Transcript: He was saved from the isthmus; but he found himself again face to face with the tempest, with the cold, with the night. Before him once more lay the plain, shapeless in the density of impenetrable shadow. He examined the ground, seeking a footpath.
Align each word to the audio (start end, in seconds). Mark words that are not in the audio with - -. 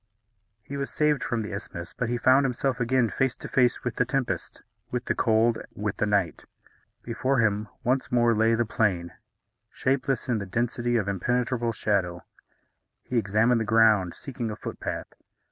He 0.63 0.77
was 0.77 0.89
saved 0.89 1.23
from 1.23 1.43
the 1.43 1.53
isthmus; 1.53 1.93
but 1.95 2.09
he 2.09 2.17
found 2.17 2.43
himself 2.43 2.79
again 2.79 3.07
face 3.07 3.35
to 3.35 3.47
face 3.47 3.83
with 3.83 3.97
the 3.97 4.03
tempest, 4.03 4.63
with 4.89 5.05
the 5.05 5.13
cold, 5.13 5.59
with 5.75 5.97
the 5.97 6.07
night. 6.07 6.45
Before 7.03 7.37
him 7.37 7.67
once 7.83 8.11
more 8.11 8.33
lay 8.33 8.55
the 8.55 8.65
plain, 8.65 9.11
shapeless 9.69 10.27
in 10.27 10.39
the 10.39 10.47
density 10.47 10.95
of 10.97 11.07
impenetrable 11.07 11.71
shadow. 11.71 12.23
He 13.03 13.19
examined 13.19 13.61
the 13.61 13.63
ground, 13.63 14.15
seeking 14.15 14.49
a 14.49 14.55
footpath. 14.55 15.13